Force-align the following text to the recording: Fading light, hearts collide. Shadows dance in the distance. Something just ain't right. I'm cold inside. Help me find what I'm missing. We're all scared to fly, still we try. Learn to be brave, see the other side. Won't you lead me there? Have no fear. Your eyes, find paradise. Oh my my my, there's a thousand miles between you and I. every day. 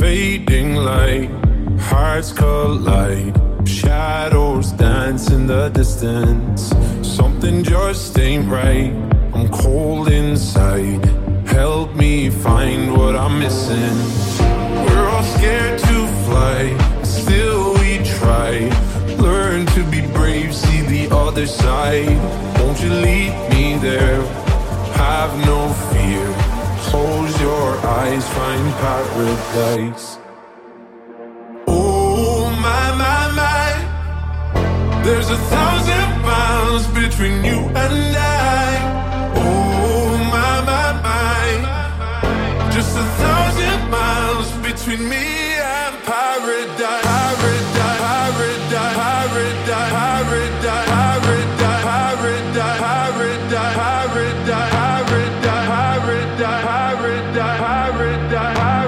Fading 0.00 0.76
light, 0.76 1.30
hearts 1.78 2.32
collide. 2.32 3.36
Shadows 3.68 4.72
dance 4.72 5.30
in 5.30 5.46
the 5.46 5.68
distance. 5.68 6.72
Something 7.02 7.62
just 7.62 8.18
ain't 8.18 8.48
right. 8.50 8.92
I'm 9.34 9.48
cold 9.50 10.08
inside. 10.08 11.04
Help 11.46 11.94
me 11.94 12.30
find 12.30 12.96
what 12.96 13.14
I'm 13.14 13.38
missing. 13.38 13.96
We're 14.86 15.08
all 15.14 15.22
scared 15.36 15.78
to 15.78 15.96
fly, 16.24 16.60
still 17.02 17.74
we 17.74 17.98
try. 18.16 18.52
Learn 19.18 19.66
to 19.66 19.80
be 19.90 20.00
brave, 20.18 20.54
see 20.54 20.80
the 20.94 21.14
other 21.14 21.46
side. 21.46 22.16
Won't 22.58 22.80
you 22.82 22.92
lead 23.06 23.32
me 23.50 23.76
there? 23.78 24.22
Have 25.04 25.32
no 25.44 25.58
fear. 25.92 26.29
Your 27.50 27.74
eyes, 27.98 28.24
find 28.28 28.66
paradise. 28.84 30.18
Oh 31.66 32.48
my 32.66 32.84
my 33.02 33.22
my, 33.40 35.02
there's 35.02 35.30
a 35.30 35.40
thousand 35.54 36.10
miles 36.22 36.86
between 37.00 37.44
you 37.44 37.58
and 37.82 38.16
I. 38.16 38.19
every 57.92 58.28
day. 58.30 58.79